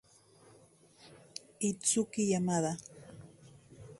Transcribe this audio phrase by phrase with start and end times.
[1.69, 2.71] Itsuki Yamada